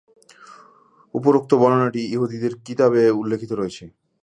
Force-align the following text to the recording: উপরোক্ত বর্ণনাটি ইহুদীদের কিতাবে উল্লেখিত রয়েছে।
উপরোক্ত 1.13 1.51
বর্ণনাটি 1.61 2.01
ইহুদীদের 2.13 2.53
কিতাবে 2.65 3.01
উল্লেখিত 3.19 3.51
রয়েছে। 3.53 3.83